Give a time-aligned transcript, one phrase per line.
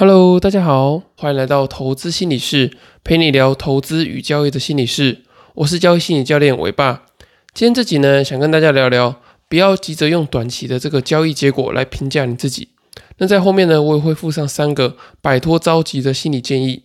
[0.00, 2.70] Hello，大家好，欢迎来到投资心理室，
[3.02, 5.22] 陪你聊投资与交易的心理室。
[5.54, 7.02] 我是交易心理教练伟爸。
[7.52, 12.68] 今天这集呢，想跟大家聊聊，不要急着用短期的这个交易结果来评价你自己。
[13.16, 16.84] 那在后面呢，我也会附上三个摆脱着急的心理建议。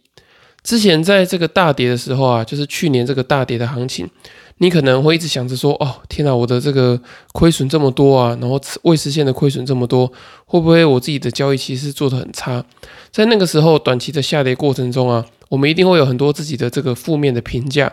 [0.64, 4.10] 之前在这个大跌的时候啊，就是去年这个大跌的行情。
[4.60, 7.02] 你可能会一直想着说：“哦，天哪，我的这个
[7.34, 10.10] 亏损这么多啊，然后未实现的亏损这么多，
[10.46, 12.64] 会不会我自己的交易其实做得很差？”
[13.14, 17.90] 在那个时候，短期的下跌过程中啊，我们一定会有很多自己的这个负面的评价，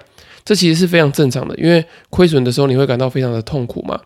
[0.47, 4.01] 这其实是非常正常的，因为亏损的时候你会感到非常的痛苦嘛。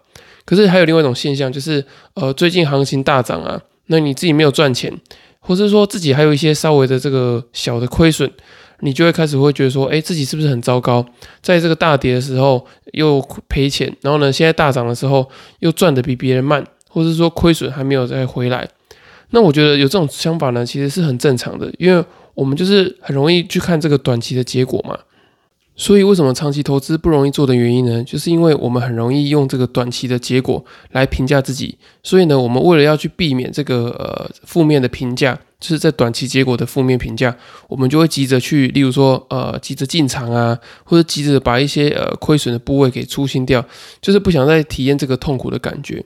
[0.45, 4.93] 可是还有另外一种现象，就是呃，最近行情大涨啊，那你自己没有赚钱，
[5.39, 8.31] 或是说自己还有一些稍微的这个小的亏损。
[8.81, 11.07] 你就会开始会觉得说，哎，自己是不是很糟糕？
[11.41, 15.27] 在这个大跌的时候又赔钱，然后呢，现在大涨的时候
[15.61, 18.69] 又赚的比别人慢，或者说亏损还没有再回来。
[19.35, 24.97] 那我觉得有这种想法呢，其实是很正常的，因为我们就是很容易去看这个短期的结果嘛。
[25.77, 28.01] 所以，为什么长期投资不容易做的原因呢？
[28.05, 31.77] 就是因为我们很容易用这个短期的结果来评价自己。
[32.01, 37.37] 所以呢，我们为了要去避免这个呃负面的评价，就是在短期结果的负面评价，
[37.67, 43.65] 我们就会急着去，例如说呃急着进场啊，或者急着把一些呃亏损的部位给出清掉，
[44.01, 46.05] 就是不想再体验这个痛苦的感觉。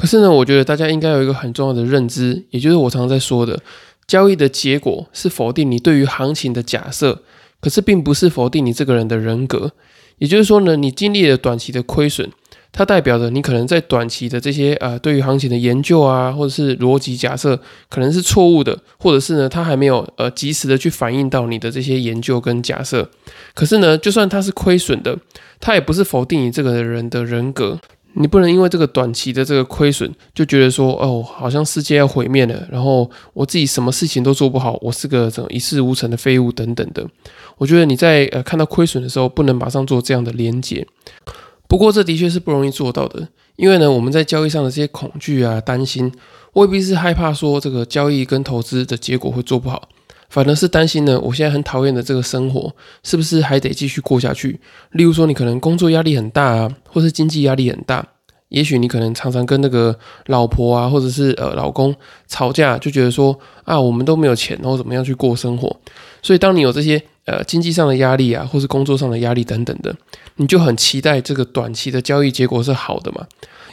[0.00, 3.60] 可是呢，我觉得大家应该有一个很重要的认知，也就是我常常在说的，
[4.06, 7.20] 交易的结果是否定你对于行情的假设。
[7.60, 9.72] 可是并不是否定你这个人的人格，
[10.16, 12.30] 也就是说呢，你经历了短期的亏损，
[12.72, 23.10] 它代表着你可能在短期的这些呃对于行情的研究啊，或者是逻辑假设可能是错误的，或者是呢它还没有呃及时的去反映到你的这些研究跟假设。
[23.52, 25.18] 可是呢，就算它是亏损的，
[25.60, 27.78] 它也不是否定你这个人的人格。
[28.14, 37.06] 你不能因为这个短期的这个亏损，就觉得说哦，好像世界要毁灭了，然后我自己什么事情都做不好，我是个这种一事无成的废物等等的。
[37.56, 40.86] 我觉得你在呃看到亏损的时候，不能马上做这样的连结。
[41.68, 46.12] 不过这的确是不容易做到的，因为呢，我们在交易上的这些恐惧啊、担心，
[46.54, 49.88] 未必是害怕说这个交易跟投资的结果会做不好。
[50.30, 54.58] 反而是担心呢，我现在很讨厌的这个生活，是不是还得继续过下去？
[54.92, 58.06] 例如说，你可能工作压力很大啊，或是经济压力很大，
[58.48, 61.94] 也许你可能常常跟那个老婆啊，或者是呃老公
[62.28, 65.76] 吵架，就觉得说啊，我们都没有钱，然后怎么样去过生活？
[66.22, 69.94] 所以，当你有这些呃经济上的压力啊，或是工作上的压力等等的，
[70.36, 73.26] 你就很期待这个短期的交易结果是好的嘛？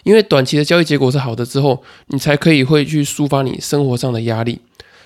[0.03, 4.59] 因为短期的交易结果是好的之后，你才可以会去抒发你生活上的压力。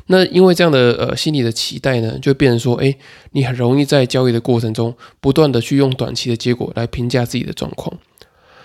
[0.08, 2.96] 那因为这样的呃心理的期待呢，就变成说，哎，
[3.32, 7.98] 你很容易在交易的过程中不断的去用短期的结果来评价自己的状况。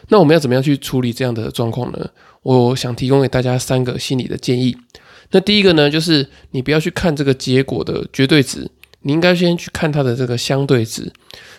[0.09, 2.11] 那我们要怎么样去处理这样的状况呢？
[2.43, 4.77] 我想提供给大家三个心理的建议。
[5.33, 8.71] 那第一个呢，就是你不要去看这个结果的绝对值，
[9.01, 11.03] 你应该先去看它的这个相对值。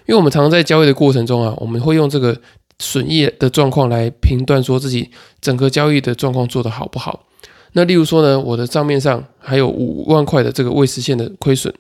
[0.06, 2.40] 因为我们常常在交易的过程中啊，我们会用这个
[2.80, 5.10] 损益的状况来评断说自己
[5.42, 7.26] 整个交易的状况做得好不好。
[7.74, 11.74] 那例如说呢，我的账面上还有五万块的这个未实现的亏损，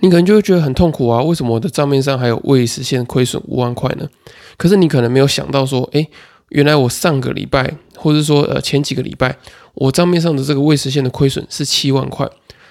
[0.00, 1.22] 你可能就会觉得很痛苦啊。
[1.22, 4.08] 为什么我的账面上还有未实现亏损五万块呢？
[4.56, 6.08] 可是你可能没有想到说，诶，
[6.50, 9.36] 原来我上个礼拜，或者说呃前几个礼拜，
[9.74, 12.28] 我账面上的这个未实现的亏损是七万块。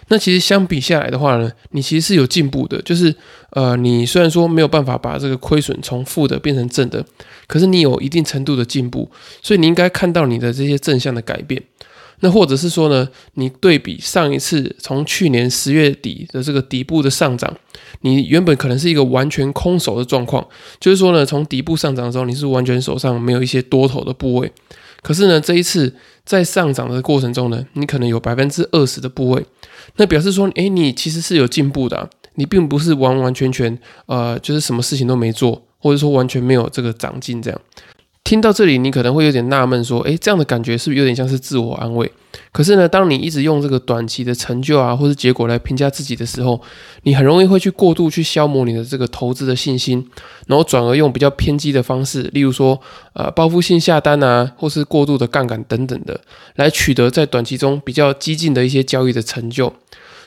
[0.07, 2.81] 那其实相比下来的话呢，你其实是有进步的。
[2.81, 3.15] 就是
[3.51, 7.05] 呃，你虽然说没有办法把这个亏损从负的变成正的，
[7.47, 9.09] 可是你有一定程度的进步，
[9.41, 11.61] 所以你应该看到你的这些正向的改变。
[12.21, 17.53] 那或者是说呢，你对比上一次从去年十月底的这个底部的上涨，
[18.01, 20.47] 你原本可能是一个完全空手的状况，
[20.79, 24.51] 就是说呢，从底部上涨的时候，你是完全手上没有一些多头的部位，
[25.01, 25.93] 可是呢，这一次
[26.23, 29.43] 在上涨的过程中呢，你可能有百分之二十的部位，
[29.95, 37.59] 那表示说，诶，你其实是有进步的，你并不是完完全全呃，就是什么事情都没做，或者说完全没有这个长进这样。
[38.23, 42.09] 听到这里，你可能会有点纳闷，说：“诶，这样的感觉是不是有点像是自我安慰？”
[42.53, 46.61] 可是呢，当你一直用这个短期的成就啊，或是结果来评价自己的时候，
[47.03, 50.07] 你很容易会去过度去消磨你的这个投资的信心，
[50.47, 52.79] 然后转而用比较偏激的方式，例如说，
[53.13, 56.21] 呃，报复性下单啊，或是过度的杠杆等等的，
[56.55, 59.73] 来取得在短期中比较激进的一些交易的成就。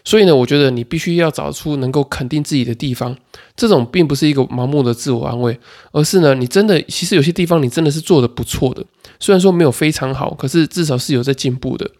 [0.04, 3.16] 所以呢，我觉得你必须要找出能够肯定自己的地方，
[3.56, 5.58] 这种并不是一个盲目的自我安慰，
[5.92, 8.84] 而是呢，你真的其实有些地方你真的是做的不错的，
[9.18, 11.90] 虽然说没有非常好，可是至少是有在进步的。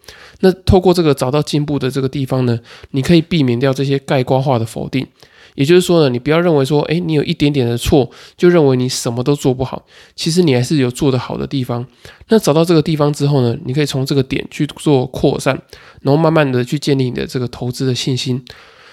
[0.41, 2.59] 那透过这个找到进步的这个地方呢，
[2.91, 5.07] 你可以避免掉这些概括化的否定。
[5.55, 9.85] 也就是说呢，你不要认为说，诶，你有一点点的错，就认为你什么都做不好。
[10.15, 11.85] 其实你还是有做得好的地方。
[12.27, 15.59] 那找到这个地方之后呢，你可以从这个点去做扩散，
[16.01, 18.43] 然后慢慢的去建立你的这个投资的信心。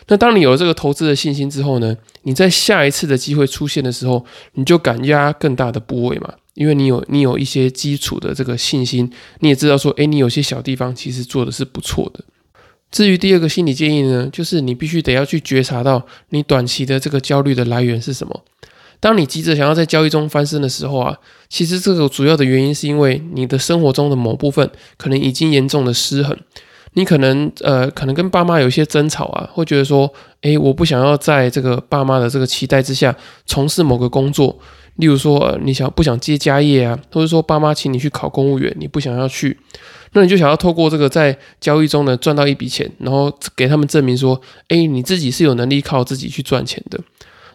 [0.08, 4.24] 那当你有了这个投资的信心之后呢，你在下一次的机会出现的时候，
[4.54, 9.10] 你就敢压更大的部位嘛，因为你有你有一些基础的这个信心，
[9.40, 12.24] 你也知道说，诶，你有些小地方其实做的是不错的。
[12.92, 18.42] 至于第二个心理建议呢，就是你必须得要去觉察到你短期的这个焦虑的来源是什么。
[19.00, 21.16] 当你急着想要在交易中翻身的时候啊，
[21.48, 26.38] 其实这个主要的原因是因为你的生活中的某部分可能已经严重的失衡。
[26.94, 30.12] 你可能呃，可能跟爸妈有一些争吵啊，会觉得说，
[30.42, 33.16] 诶，我不想要在这个爸妈的这个期待之下
[33.46, 34.58] 从事某个工作，
[34.96, 39.58] 例如说，你想不想接家业啊，或者说爸妈请你去考公务员，你不想要去，
[40.12, 47.00] 那你就想要透过这个在交易中呢赚到一笔钱，然后给他们证明说，诶，你自己是有能力靠自己去赚钱的。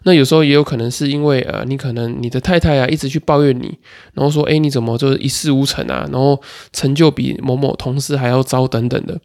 [0.03, 3.77] 那有时候也有可能是因为呃，你可能你的太太啊一直去抱怨你，
[4.13, 6.41] 然后说，诶，你怎么就是一事无成啊，然后
[6.71, 9.19] 成就比某某同事还要糟等等的。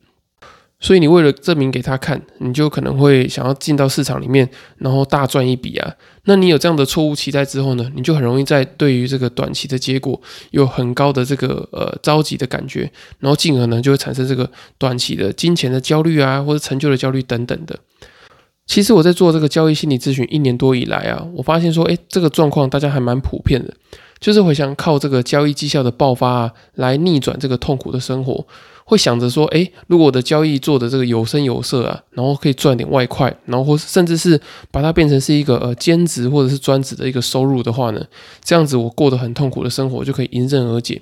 [0.83, 4.47] 所以你为了证明给他看，你就可能会想要进到市场里面，
[4.79, 5.95] 然后大赚一笔啊。
[6.25, 10.21] 那你有这样的错误期待之后呢，你就很容易在对于这个短期的结果
[10.51, 12.91] 有很高的这个呃着急的感觉，
[13.21, 17.79] 然后进而呢就会产生这个短期的金钱的焦虑啊，或者成就的焦虑等等的。
[18.67, 23.73] 其实我在做这个交易心理咨询一年多以来啊，我发现说，诶，这个状况大家还蛮普遍的，
[24.19, 28.47] 就是回想靠这个交易绩效的爆发啊，来逆转这个痛苦的生活。
[28.85, 34.41] 会想着说，诶，如果我的交易做的这个有声有色啊，然后可以赚点外快，然后或甚至是
[34.71, 38.05] 把它变成是一个呃兼职或者是专职的一个收入的话呢，
[38.45, 41.01] 这样子我过得很痛苦的生活就可以迎刃而解。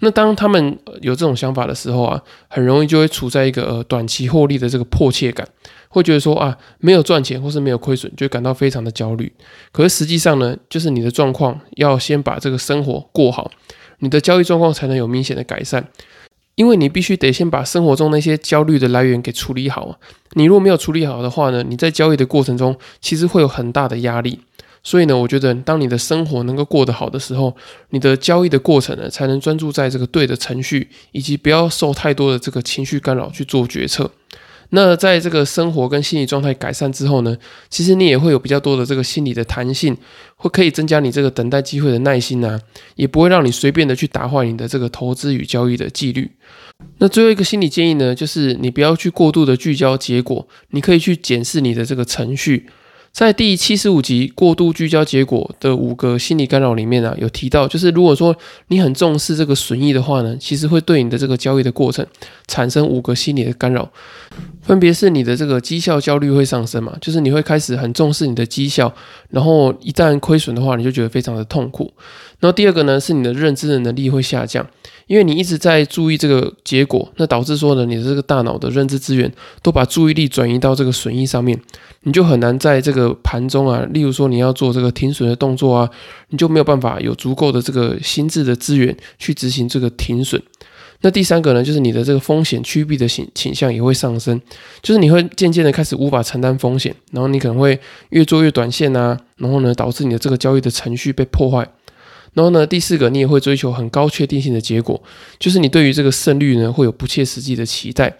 [0.00, 5.46] 那当他们有这种想法的时候啊，很容易就会处在一个呃短期获利的这个迫切感，
[5.88, 9.32] 会觉得说啊没有赚钱或是没有亏损，就感到非常的焦虑。
[9.70, 13.48] 可是实际上呢，就是你的状况要先把这个生活过好，
[14.00, 15.86] 你的交易状况才能有明显的改善。
[16.54, 19.96] 因为你必须得先把生活中那些焦虑的来源给处理好啊！
[20.34, 24.40] 你如果没有处理好的话呢，你在交易的过程中其实会有很大的压力。
[24.84, 27.54] 所以呢，我觉得当你的生活能够过得好的时候，
[27.90, 34.10] 你的交易的过程呢才能专注在这个对的程序，以及不要受太多的这个情绪干扰去做决策。
[34.74, 37.36] 那在这个生活跟心理状态改善之后呢，
[37.68, 39.94] 其实你也会有比较多的这个心理的弹性，
[40.36, 42.58] 会可以增加你这个等待机会的耐心啊，
[42.96, 46.30] 也不会让你随便的去打坏你的这个投资与交易的纪律。
[46.98, 52.70] 那最后一个心理建议呢，就是你不要去过度的聚焦结果，你可以去检视你的这个程序。
[53.12, 58.34] 在第七十五集过度聚焦结果的五个心理干扰里面啊，有提到，就是如果说
[58.68, 62.06] 你很重视这个损益的话呢，其实会对你的这个交易的过程
[62.48, 63.92] 产生五个心理的干扰，
[64.62, 68.92] 分别是你的这个绩效焦虑会上升嘛，就是你会开始很重视你的绩效，
[69.30, 71.92] 然后一旦亏损的话，你就觉得非常的痛苦。
[72.38, 74.66] 然后第二个呢，是你的认知的能力会下降。
[75.08, 79.30] 因为你一直在注意这个结果，那导致说呢，你的这个大脑的认知资源
[79.60, 81.60] 都把注意力转移到这个损益上面，
[82.02, 85.90] 你就很难在这个盘中啊，例如说你要做这个停损的动作啊，
[86.28, 90.40] 你就没有办法有足够的这个心智的资源去执行这个停损。
[91.02, 94.40] 那第三个呢，就是你的这个风险趋避的倾倾向也会上升，
[94.80, 97.78] 就是你会渐渐的开始无法承担风险，然后你可能会
[98.10, 101.68] 越做越短线啊，然后呢，导致你的这个交易的程序被破坏。
[102.34, 105.02] 然后呢，第四个，你也会追求很高确定性的结果，
[105.38, 108.16] 就是你对于这个胜率呢，会有不切实际的期待。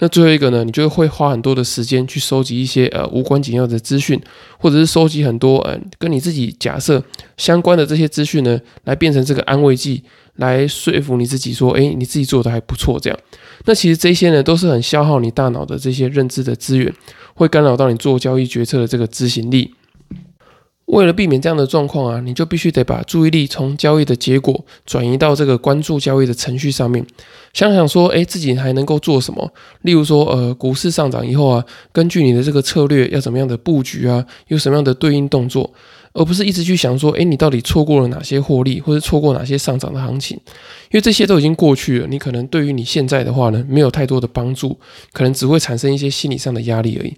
[0.00, 4.20] 那最后一个呢，你就会花很多的时间去收集一些呃无关紧要的资讯，
[4.58, 7.00] 或者是收集很多呃跟你自己假设
[7.36, 10.02] 相关的这些资讯呢，来变成这个安慰剂，
[10.36, 13.18] 来说服你自己说，诶，你自己做的还不错这样。
[13.66, 16.92] 那其实这些呢，都是很消耗你大脑的这些认知的资源，
[17.34, 19.74] 会干扰到你做交易决策的这个执行力。
[20.86, 27.04] 为了避免这样的状况啊，你就必须得把注意力从交易的结果转移到这个关注交易的程序上面。
[27.54, 29.52] 想想说，诶，自己还能够做什么？
[29.82, 35.72] 例如说，呃，股市上涨以后啊，根据你的这个策略要怎么样的布局啊，有什么样的对应动作，
[36.12, 40.36] 而不是一直去想说，诶，你到底错过了哪些获利，或者错过哪些上涨的行情？
[40.90, 44.78] 因为这些都已经过去了，你可能对于你现在的话呢，没有太多的帮助，
[45.12, 47.14] 可能只会产生一些心理上的压力而已。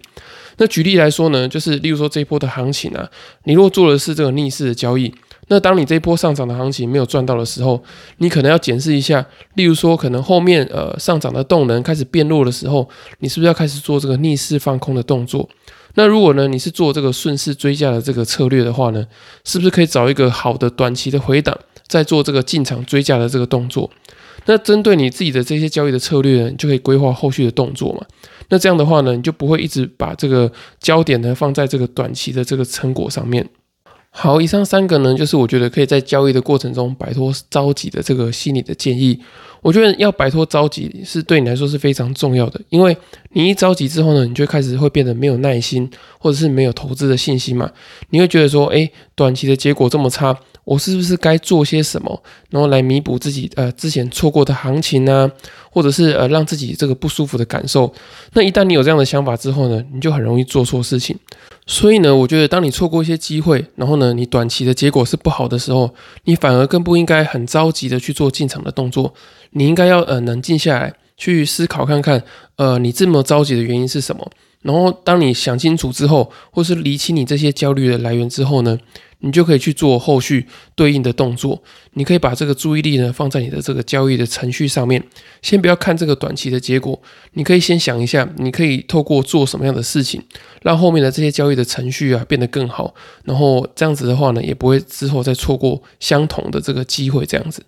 [0.57, 3.07] 那举例来说呢，就是例如说这一波的行情啊，
[3.43, 5.13] 你如果做的是这个逆势的交易，
[5.49, 7.81] 那当你这一波上涨的行情没有赚到的时候，
[8.17, 15.47] 你可能要检视一下，例如说可能后面呃上涨的动能开始变弱的时候，你是不是要开始做这个逆势放空的动作？
[15.93, 19.05] 那如果呢你是做这个顺势追加的这个策略的话呢，
[19.43, 23.89] 是不是可以找一个好的短期的回档，再做这个进场追加的这个动作？
[24.47, 28.03] 那针对你自己的这些交易的策略呢，你就可以规划后续的动作嘛。
[28.49, 33.47] 那这样的话呢，你就不会一直把这个焦点呢放在这个短期的这个成果上面。
[34.19, 39.19] 好，以上三个呢，就是我觉得可以在交易的过程中摆脱着急的这个心理的建议。
[39.61, 42.97] 我觉得要摆脱着急是对你来说是非常重要的，因为
[43.33, 47.69] 你一着急之后呢，你就开始会变得没有耐心，或者是没有投资的信心嘛。
[48.09, 55.31] 你会觉得说，诶，短期的结果这么差，我是不是该做些什么，然后来弥补自己呃之前错过的行情呢？
[55.69, 57.93] 或者是呃让自己这个不舒服的感受？
[58.33, 61.15] 那一旦你有这样的想法之后呢，你就很容易做错事情。
[61.65, 69.13] 所以呢，我觉得当你错过一些机会，然后呢，你短期的结果是不好的时候，你反而更不应该很着急的去做进场的动作。
[69.51, 72.23] 你应该要呃冷静下来，去思考看看，
[72.55, 74.29] 呃，你这么着急的原因是什么？
[74.61, 78.77] 然后当你想清楚之后，或是理清你这些焦虑的来源之后呢？
[79.21, 80.45] 你就可以去做后续
[80.75, 81.63] 对应的动作。
[81.93, 85.03] 你可以把这个注意力呢放在你的这个交易的程序上面，
[85.41, 87.01] 先不要看这个短期的结果。
[87.33, 90.21] 你可以先想一下，你可以透过做什么样的事情，
[90.61, 92.93] 让后面的这些交易的程序啊变得更好。
[93.23, 97.25] 然后这样子的话呢，也不会之后再错过相同的这个机会。
[97.25, 97.63] 这样子。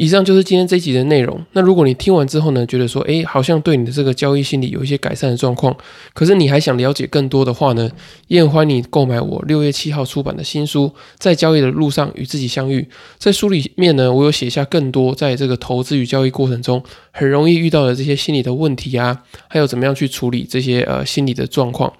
[0.00, 1.38] 以上就是今天这集的内容。
[1.52, 5.76] 那如果你听完之后呢，觉得说，诶，好像对你的这个交易心理有一些改善的状况，
[6.14, 7.90] 可是你还想了解更多的话呢，
[8.26, 10.86] 也欢迎你购买我六月七号出版的新书
[11.18, 12.80] 《在交易的路上与自己相遇》。
[13.18, 21.92] 在书里面呢，我有写下更多在这个投资与交易过程中很容易遇到的这些心理的问题啊，还有怎么样去处理这些呃心理的状况。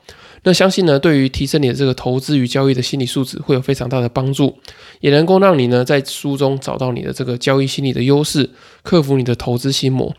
[0.43, 4.57] 那相信呢，对于提升你的这个投资与交易的心理素质会有非常大的帮助，
[5.01, 8.49] 也能够让你呢在书中找到你的这个交易心理的优势，
[8.83, 10.15] 克服你的投资心魔。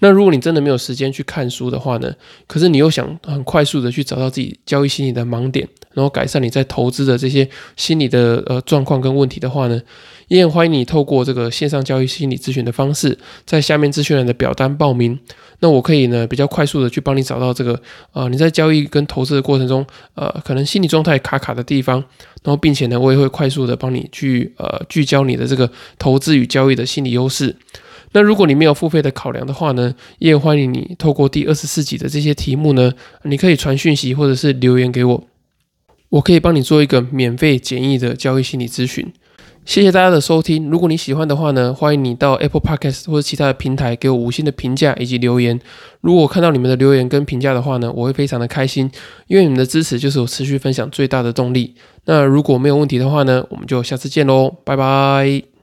[0.00, 2.12] 那如果你真的没有时间去看书的话呢，
[2.46, 9.80] 可是你又想很快速的去找到自己交易心理的盲点，然后改善你在投资的这些心理的呃状况跟问题的话呢？
[10.28, 15.16] 也很欢迎你透过这个线上交易心理咨询的方式，在下面资讯栏的表单报名。
[15.60, 17.80] 那我可以呢比较快速的去帮你找到这个
[18.12, 21.98] 呃你在交易跟投资的过程中呃可能心理状态卡卡的地方，
[22.42, 27.54] 然后并且呢我也会快速的帮你去呃聚焦你的这个投资与交易的心理优势。
[28.16, 32.90] 那如果你没有付费的考量的话呢，也欢迎你透过第二十四集的这些题目呢，
[33.24, 35.22] 你可以传讯息或者是留言给我，
[36.08, 39.12] 我可以帮你做一个免费简易的交易心理咨询。
[39.66, 40.70] 谢谢大家的收听。
[40.70, 45.60] 如果你喜欢的话呢，欢迎你到 Apple Podcast 或者其他的平台给我五星的评价以及留言。
[46.00, 48.90] 如果看到你们的留言跟评价的话呢，我会非常的开心，
[49.26, 51.74] 因为你们的支持就是我持续分享最大的动力。
[52.06, 55.55] 那如果没有问题的话呢，我们就下次见喽，拜拜。